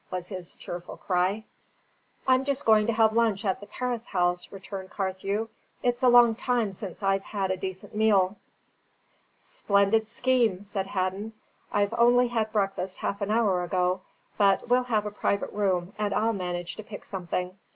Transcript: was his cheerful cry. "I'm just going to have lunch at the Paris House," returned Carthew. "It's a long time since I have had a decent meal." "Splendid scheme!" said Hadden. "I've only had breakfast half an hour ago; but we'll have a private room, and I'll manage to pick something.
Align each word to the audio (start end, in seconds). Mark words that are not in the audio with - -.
was 0.09 0.29
his 0.29 0.55
cheerful 0.55 0.97
cry. 0.97 1.43
"I'm 2.27 2.43
just 2.43 2.65
going 2.65 2.87
to 2.87 2.93
have 2.93 3.13
lunch 3.13 3.45
at 3.45 3.59
the 3.59 3.67
Paris 3.67 4.07
House," 4.07 4.51
returned 4.51 4.89
Carthew. 4.89 5.47
"It's 5.83 6.01
a 6.01 6.09
long 6.09 6.33
time 6.33 6.71
since 6.71 7.03
I 7.03 7.13
have 7.13 7.21
had 7.23 7.51
a 7.51 7.57
decent 7.57 7.95
meal." 7.95 8.35
"Splendid 9.37 10.07
scheme!" 10.07 10.63
said 10.63 10.87
Hadden. 10.87 11.33
"I've 11.71 11.93
only 11.93 12.29
had 12.29 12.51
breakfast 12.51 12.97
half 12.97 13.21
an 13.21 13.29
hour 13.29 13.63
ago; 13.63 14.01
but 14.39 14.67
we'll 14.67 14.85
have 14.89 15.05
a 15.05 15.11
private 15.11 15.51
room, 15.53 15.93
and 15.99 16.11
I'll 16.15 16.33
manage 16.33 16.77
to 16.77 16.83
pick 16.83 17.05
something. 17.05 17.55